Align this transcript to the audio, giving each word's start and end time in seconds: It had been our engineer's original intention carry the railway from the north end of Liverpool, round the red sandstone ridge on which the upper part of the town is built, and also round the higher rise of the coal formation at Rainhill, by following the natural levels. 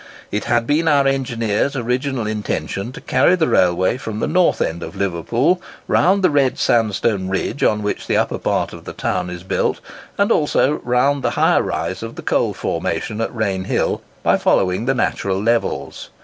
It 0.31 0.45
had 0.45 0.65
been 0.65 0.87
our 0.87 1.05
engineer's 1.05 1.75
original 1.75 2.25
intention 2.25 2.91
carry 3.05 3.35
the 3.35 3.47
railway 3.47 3.97
from 3.99 4.17
the 4.19 4.25
north 4.25 4.59
end 4.59 4.81
of 4.81 4.95
Liverpool, 4.95 5.61
round 5.87 6.23
the 6.23 6.31
red 6.31 6.57
sandstone 6.57 7.29
ridge 7.29 7.61
on 7.61 7.83
which 7.83 8.07
the 8.07 8.17
upper 8.17 8.39
part 8.39 8.73
of 8.73 8.85
the 8.85 8.93
town 8.93 9.29
is 9.29 9.43
built, 9.43 9.79
and 10.17 10.31
also 10.31 10.81
round 10.83 11.21
the 11.23 11.29
higher 11.37 11.61
rise 11.61 12.01
of 12.01 12.15
the 12.15 12.23
coal 12.23 12.55
formation 12.55 13.21
at 13.21 13.31
Rainhill, 13.31 14.01
by 14.23 14.37
following 14.39 14.85
the 14.85 14.95
natural 14.95 15.39
levels. 15.39 16.09